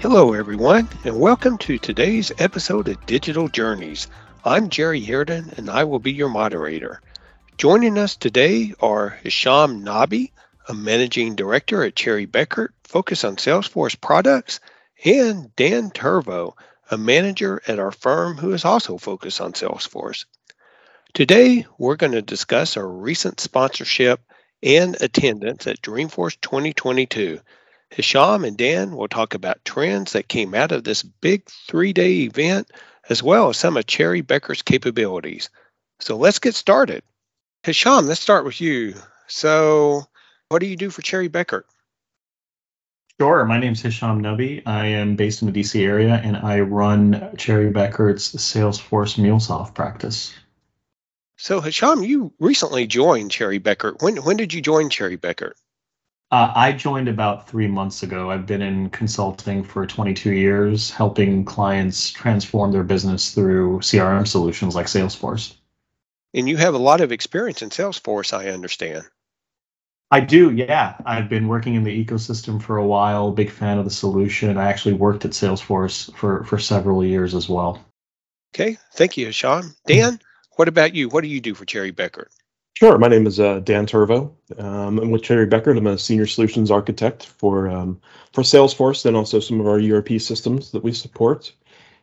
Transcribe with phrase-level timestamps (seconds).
[0.00, 4.08] Hello, everyone, and welcome to today's episode of Digital Journeys.
[4.44, 7.00] I'm Jerry Hereden, and I will be your moderator.
[7.56, 10.32] Joining us today are Hisham Nabi,
[10.68, 14.60] a managing director at Cherry Bekaert, focused on Salesforce products,
[15.02, 16.52] and Dan Tervo,
[16.90, 20.26] a manager at our firm who is also focused on Salesforce.
[21.14, 24.20] Today, we're going to discuss our recent sponsorship
[24.62, 27.40] and attendance at Dreamforce 2022.
[27.90, 32.22] Hisham and Dan will talk about trends that came out of this big three day
[32.22, 32.70] event,
[33.08, 35.48] as well as some of Cherry Bekaert's capabilities.
[36.00, 37.02] So let's get started.
[37.62, 38.94] Hisham, let's start with you.
[39.28, 40.04] So,
[40.48, 41.64] what do you do for Cherry Becker?
[43.18, 43.44] Sure.
[43.46, 44.62] My name is Hisham Nabi.
[44.66, 50.34] I am based in the DC area and I run Cherry Bekaert's Salesforce MuleSoft practice.
[51.38, 54.02] So, Hisham, you recently joined Cherry Bekaert.
[54.02, 55.54] When, when did you join Cherry Bekaert?
[56.32, 58.30] Uh, I joined about three months ago.
[58.30, 64.74] I've been in consulting for 22 years, helping clients transform their business through CRM solutions
[64.74, 65.54] like Salesforce.
[66.34, 69.04] And you have a lot of experience in Salesforce, I understand.
[70.10, 70.96] I do, yeah.
[71.04, 74.56] I've been working in the ecosystem for a while, big fan of the solution.
[74.56, 77.84] I actually worked at Salesforce for, for several years as well.
[78.54, 79.74] Okay, thank you, Sean.
[79.86, 80.20] Dan,
[80.56, 81.08] what about you?
[81.08, 82.28] What do you do for Cherry Bekaert?
[82.78, 82.98] Sure.
[82.98, 84.34] My name is uh, Dan Tervo.
[84.58, 85.78] Um, I'm with Cherry Bekaert.
[85.78, 87.98] I'm a senior solutions architect for um,
[88.34, 91.50] for Salesforce and also some of our ERP systems that we support.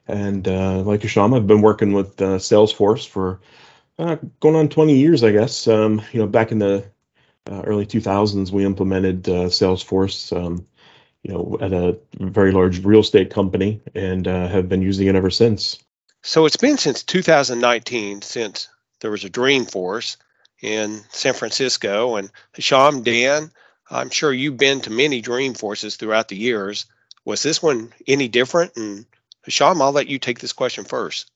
[0.07, 3.39] And uh, like Hisham, I've been working with uh, Salesforce for
[3.99, 5.67] uh, going on 20 years, I guess.
[5.67, 6.83] Um, you know, back in the
[7.51, 10.65] uh, early 2000s, we implemented uh, Salesforce, um,
[11.21, 15.13] you know, at a very large real estate company, and uh, have been using it
[15.13, 15.77] ever since.
[16.23, 18.69] So it's been since 2019 since
[19.01, 20.17] there was a Dreamforce
[20.63, 23.51] in San Francisco, and Hisham, Dan,
[23.91, 26.85] I'm sure you've been to many Dreamforces throughout the years.
[27.25, 28.71] Was this one any different?
[28.77, 29.05] And
[29.43, 31.29] Hisham, I'll let you take this question first.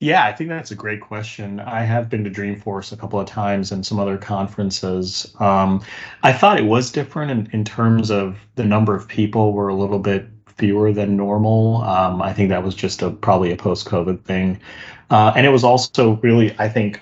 [0.00, 1.60] Yeah, I think that's a great question.
[1.60, 5.34] I have been to Dreamforce a couple of times and some other conferences.
[5.40, 5.82] Um,
[6.22, 9.74] I thought it was different in, in terms of the number of people were a
[9.74, 11.82] little bit fewer than normal.
[11.82, 14.60] Um, I think that was just a probably a post-COVID thing,
[15.10, 17.00] uh, and it was also really, I think,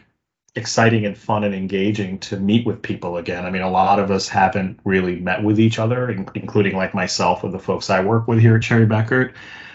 [0.54, 3.46] exciting and fun and engaging to meet with people again.
[3.46, 7.42] I mean, a lot of us haven't really met with each other, including like myself
[7.42, 9.32] with the folks I work with here at Cherry Bekaert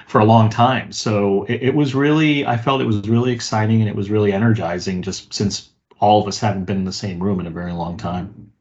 [0.08, 0.92] for a long time.
[0.92, 4.32] So it, it, was really, I felt it was really exciting and it was really
[4.32, 7.74] energizing just since all of us haven't been in the same room in a very
[7.74, 8.52] long time.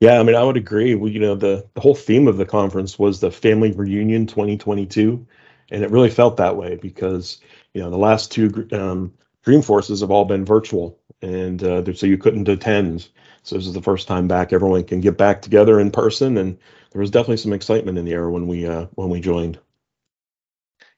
[0.00, 0.90] Yeah, I mean, I would agree.
[0.90, 5.24] You know, the, the whole theme of the conference was the Family Reunion 2022.
[5.70, 7.40] And it really felt that way because,
[7.72, 9.12] you know, the last two um,
[9.44, 10.98] Dreamforces have all been virtual.
[11.20, 13.08] And uh, so you couldn't attend.
[13.42, 14.52] So this is the first time back.
[14.52, 16.36] Everyone can get back together in person.
[16.36, 16.58] And
[16.92, 19.58] there was definitely some excitement in the air when we uh, when we joined.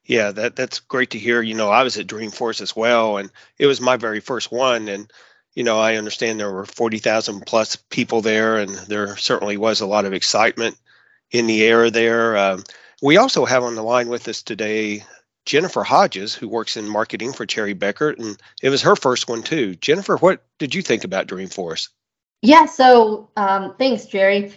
[0.05, 1.41] Yeah, that that's great to hear.
[1.41, 4.87] You know, I was at Dreamforce as well, and it was my very first one.
[4.87, 5.11] And
[5.55, 9.81] you know, I understand there were forty thousand plus people there, and there certainly was
[9.81, 10.77] a lot of excitement
[11.31, 12.37] in the air there.
[12.37, 12.63] Um,
[13.01, 15.03] we also have on the line with us today
[15.45, 19.43] Jennifer Hodges, who works in marketing for Cherry Bekaert, and it was her first one
[19.43, 19.75] too.
[19.75, 21.89] Jennifer, what did you think about Dreamforce?
[22.41, 24.53] Yeah, so um, thanks, Jerry.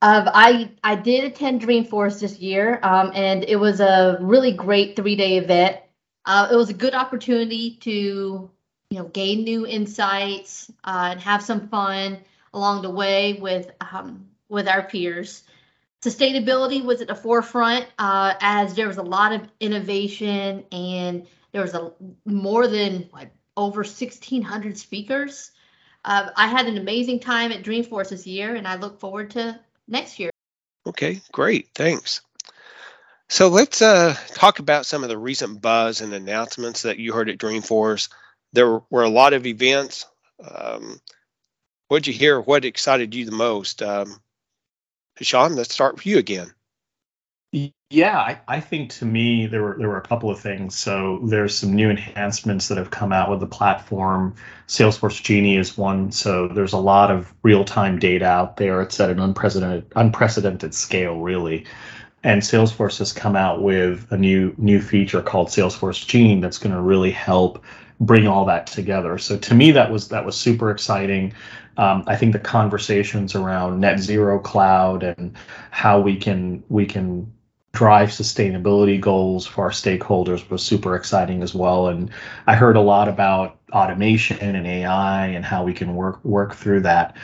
[0.00, 4.96] Uh, I I did attend Dreamforce this year, um, and it was a really great
[4.96, 5.76] three day event.
[6.24, 8.50] Uh, it was a good opportunity to
[8.90, 12.18] you know gain new insights uh, and have some fun
[12.52, 15.44] along the way with um, with our peers.
[16.02, 21.62] Sustainability was at the forefront uh, as there was a lot of innovation and there
[21.62, 21.92] was a
[22.24, 23.08] more than
[23.56, 25.52] over 1,600 speakers.
[26.04, 29.60] Uh, I had an amazing time at Dreamforce this year, and I look forward to
[29.86, 30.30] next year.
[30.86, 31.68] Okay, great.
[31.74, 32.22] Thanks.
[33.28, 37.30] So let's uh, talk about some of the recent buzz and announcements that you heard
[37.30, 38.08] at Dreamforce.
[38.52, 40.06] There were a lot of events.
[40.42, 41.00] Um,
[41.88, 42.40] what did you hear?
[42.40, 43.82] What excited you the most?
[43.82, 44.20] Um,
[45.22, 46.52] Sean, let's start with you again.
[47.90, 50.74] Yeah, I, I, think to me there were there were a couple of things.
[50.74, 54.34] So there's some new enhancements that have come out with the platform.
[54.66, 56.10] Salesforce Genie is one.
[56.10, 58.80] So there's a lot of real time data out there.
[58.80, 61.66] It's at an unprecedented unprecedented scale, really.
[62.24, 66.74] And Salesforce has come out with a new new feature called Salesforce Genie that's going
[66.74, 67.62] to really help
[68.02, 69.16] bring all that together.
[69.16, 71.32] So to me, that was that was super exciting.
[71.78, 75.34] Um, I think the conversations around net zero cloud and
[75.70, 77.32] how we can we can
[77.72, 81.88] drive sustainability goals for our stakeholders was super exciting as well.
[81.88, 82.10] And
[82.46, 86.80] I heard a lot about automation and AI and how we can work work through
[86.82, 87.16] that.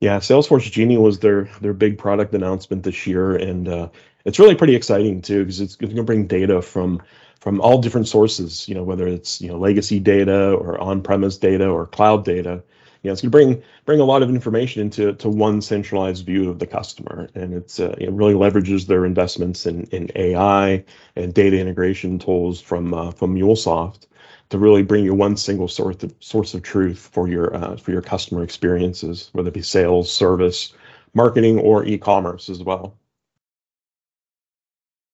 [0.00, 3.88] Yeah, Salesforce Genie was their their big product announcement this year, and uh,
[4.24, 7.00] it's really pretty exciting too because it's going to bring data from
[7.42, 8.68] from all different sources.
[8.68, 12.62] You know, whether it's you know legacy data or on-premise data or cloud data.
[13.02, 16.24] You know, it's going to bring bring a lot of information into to one centralized
[16.24, 20.84] view of the customer, and it's uh, it really leverages their investments in in AI
[21.16, 24.06] and data integration tools from uh, from MuleSoft
[24.50, 27.90] to really bring you one single source of, source of truth for your uh, for
[27.90, 30.74] your customer experiences, whether it be sales, service,
[31.12, 32.96] marketing, or e-commerce as well.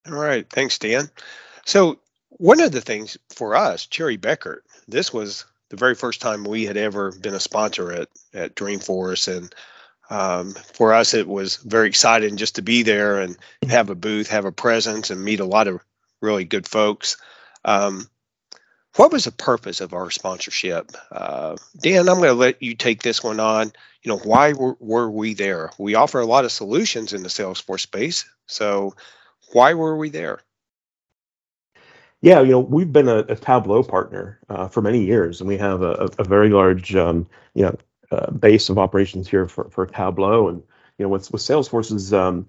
[0.07, 1.09] All right, thanks, Dan.
[1.65, 1.99] So
[2.31, 6.65] one of the things for us, Cherry Bekaert, this was the very first time we
[6.65, 9.55] had ever been a sponsor at at Dreamforce, and
[10.11, 13.37] um, for us it was very exciting just to be there and
[13.69, 15.81] have a booth, have a presence, and meet a lot of
[16.21, 17.17] really good folks.
[17.65, 18.09] Um,
[18.97, 20.93] what was the purpose of our sponsorship?
[21.13, 23.73] Uh, Dan, I'm going to let you take this one on.
[24.03, 25.71] You know, why were, were we there?
[25.79, 28.25] We offer a lot of solutions in the Salesforce space.
[28.47, 28.95] So,
[29.53, 30.41] why were we there?
[32.21, 35.57] Yeah, you know, we've been a, a Tableau partner uh, for many years, and we
[35.59, 37.77] have a, a very large, um, you know,
[38.11, 40.49] uh, base of operations here for, for Tableau.
[40.49, 40.63] And
[40.99, 42.47] you know, with with Salesforce's, um,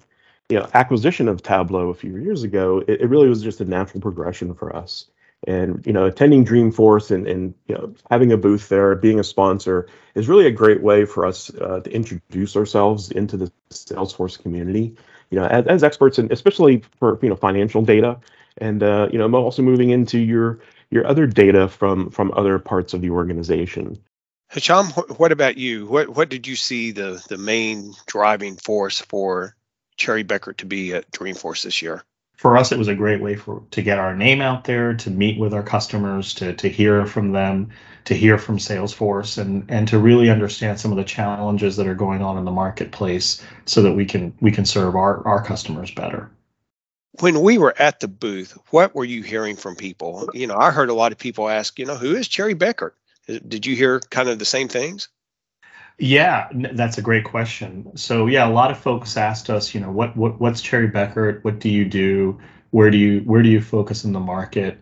[0.50, 3.66] you know, acquisition of Tableau a few years ago, it, it really was just a
[3.66, 5.06] natural progression for us
[5.48, 9.24] and you know attending dreamforce and, and you know having a booth there being a
[9.24, 14.42] sponsor is really a great way for us uh, to introduce ourselves into the salesforce
[14.42, 14.94] community
[15.30, 18.20] you know as, as experts and especially for you know financial data
[18.62, 20.60] and uh, you know i'm also moving into your
[20.92, 23.98] your other data from from other parts of the organization
[24.52, 25.86] Hisham, what about you?
[25.86, 29.56] What what did you see the the main driving force for
[29.96, 32.04] Cherry Bekaert to be at Dreamforce this year?
[32.40, 35.12] for us, it was a great way for to get our name out there, to
[35.12, 37.70] meet with our customers, to to hear from them,
[38.06, 41.96] to hear from Salesforce, and and to really understand some of the challenges that are
[41.96, 45.92] going on in the marketplace, so that we can we can serve our our customers
[45.92, 46.32] better.
[47.20, 50.30] When we were at the booth, what were you hearing from people?
[50.34, 52.92] You know, I heard a lot of people ask, you know, who is Cherry Bekaert?
[53.26, 55.10] Did you hear kind of the same things?
[55.98, 57.92] Yeah, that's a great question.
[57.98, 61.44] So yeah, a lot of folks asked us, you know, what what what's Cherry Bekaert?
[61.44, 62.40] What do you do?
[62.72, 64.80] Where do you where do you focus in the market?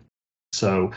[0.54, 0.92] So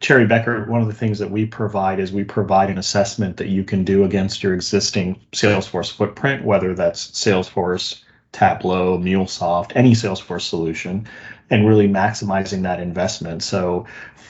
[0.00, 3.48] Cherry Bekaert, one of the things that we provide is we provide an assessment that
[3.48, 8.02] you can do against your existing Salesforce footprint, whether that's Salesforce,
[8.34, 11.06] Tableau, MuleSoft, any Salesforce solution,
[11.50, 13.42] and really maximizing that investment.
[13.42, 13.86] So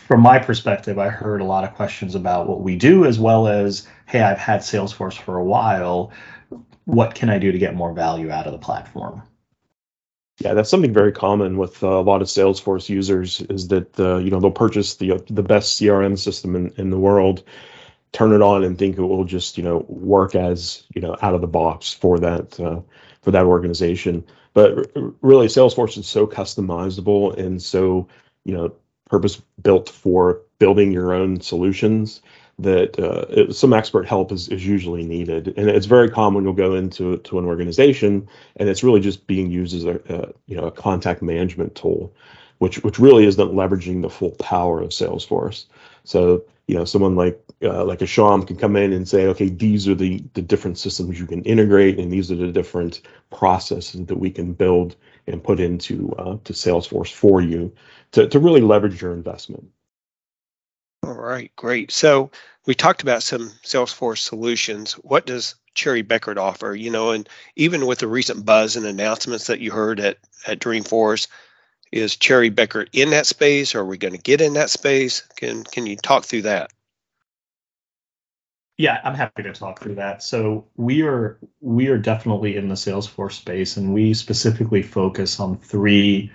[0.06, 3.48] from my perspective, I heard a lot of questions about what we do, as well
[3.48, 6.12] as, hey, I've had Salesforce for a while.
[6.84, 9.22] What can I do to get more value out of the platform?
[10.40, 14.16] Yeah, that's something very common with uh, a lot of Salesforce users is that uh,
[14.18, 17.44] you know they'll purchase the the best CRM system in, in the world,
[18.14, 21.34] turn it on, and think it will just you know work as you know out
[21.34, 22.80] of the box for that uh,
[23.20, 24.24] for that organization.
[24.54, 24.90] But
[25.20, 28.08] really, Salesforce is so customizable and so
[28.44, 28.72] you know
[29.10, 32.22] purpose built for building your own solutions
[32.58, 36.52] that uh, it, some expert help is, is usually needed and it's very common you'll
[36.52, 40.56] go into to an organization and it's really just being used as a, a you
[40.56, 42.14] know a contact management tool
[42.58, 45.66] which which really isn't leveraging the full power of salesforce
[46.04, 49.86] so you know someone like uh, like Hisham can come in and say okay these
[49.88, 54.18] are the the different systems you can integrate and these are the different processes that
[54.18, 54.96] we can build
[55.26, 57.72] and put into uh, to salesforce for you
[58.12, 59.68] to, to really leverage your investment.
[61.02, 61.90] All right, great.
[61.90, 62.30] So
[62.64, 64.92] we talked about some Salesforce solutions.
[64.94, 66.74] What does Cherry Bekaert offer?
[66.74, 70.60] You know, and even with the recent buzz and announcements that you heard at, at
[70.60, 71.26] Dreamforce,
[71.94, 73.74] is Cherry Bekaert in that space?
[73.74, 75.22] or Are we going to get in that space?
[75.36, 76.72] Can can you talk through that?
[78.76, 80.20] Yeah, I'm happy to talk through that.
[80.22, 85.56] So we are we are definitely in the Salesforce space, and we specifically focus on
[85.56, 86.32] three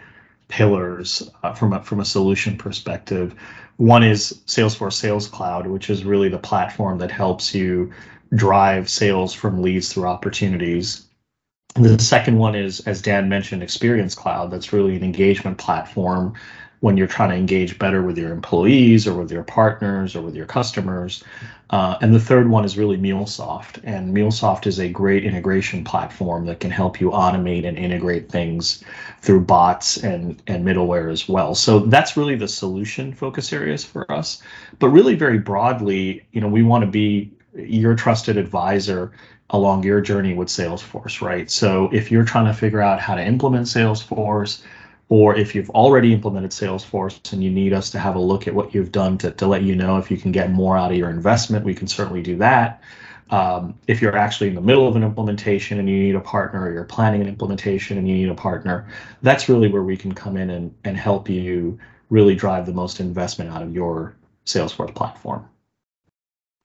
[0.47, 3.35] pillars uh, from a, from a solution perspective.
[3.75, 7.91] One is Salesforce Sales Cloud, which is really the platform that helps you
[8.33, 11.08] drive sales from leads through opportunities.
[11.75, 14.51] The second one is, as Dan mentioned, Experience Cloud.
[14.51, 16.33] That's really an engagement platform
[16.81, 20.35] when you're trying to engage better with your employees or with your partners or with
[20.35, 21.23] your customers.
[21.71, 23.81] Uh, and the third one is really MuleSoft.
[23.83, 28.83] And MuleSoft is a great integration platform that can help you automate and integrate things
[29.21, 31.53] through bots and, and middleware as well.
[31.53, 34.41] So that's really the solution focus areas for us.
[34.79, 39.11] But really, very broadly, you know, we want to be your trusted advisor
[39.51, 41.49] along your journey with Salesforce, right?
[41.49, 44.61] So if you're trying to figure out how to implement Salesforce,
[45.09, 48.53] or if you've already implemented Salesforce and you need us to have a look at
[48.53, 50.97] what you've done to, to let you know if you can get more out of
[50.97, 52.83] your investment, we can certainly do that.
[53.31, 56.63] Um, if you're actually in the middle of an implementation and you need a partner,
[56.63, 58.87] or you're planning an implementation and you need a partner,
[59.21, 61.79] that's really where we can come in and, and help you
[62.09, 64.15] really drive the most investment out of your
[64.45, 65.47] Salesforce platform.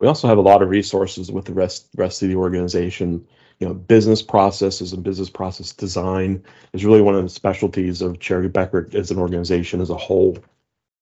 [0.04, 3.26] We also have a lot of resources with the rest rest of the organization.
[3.58, 6.44] You know, business processes and business process design
[6.74, 10.36] is really one of the specialties of Cherry Bekaert as an organization as a whole.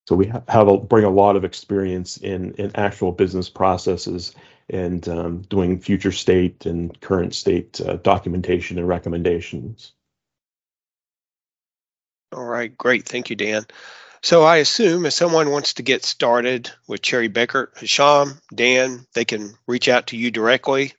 [0.06, 4.36] So we have a, bring a lot of experience in in actual business processes
[4.70, 9.94] and um, doing future state and current state uh, documentation and recommendations.
[12.30, 13.08] All right, great.
[13.08, 13.66] Thank you, Dan.
[14.22, 19.24] So I assume if someone wants to get started with Cherry Bekaert, Hisham, Dan, they
[19.24, 20.92] can reach out to you directly.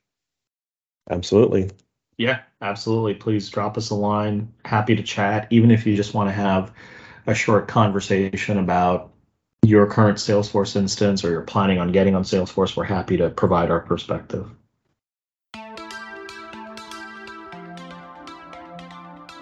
[1.09, 1.71] Absolutely.
[2.17, 3.13] Yeah, absolutely.
[3.13, 4.51] Please drop us a line.
[4.65, 6.73] Happy to chat, even if you just want to have
[7.25, 9.11] a short conversation about
[9.63, 12.75] your current Salesforce instance or you're planning on getting on Salesforce.
[12.75, 14.49] We're happy to provide our perspective.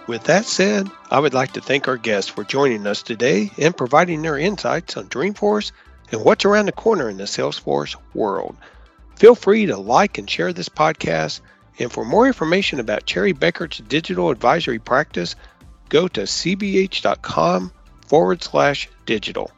[0.08, 3.76] With that said, I would like to thank our guests for joining us today and
[3.76, 5.72] providing their insights on Dreamforce
[6.12, 8.56] and what's around the corner in the Salesforce world.
[9.16, 11.42] Feel free to like and share this podcast.
[11.80, 15.36] And for more information about Cherry Bekaert's digital advisory practice,
[15.90, 17.72] go to cbh.com
[18.08, 19.52] forward slash digital.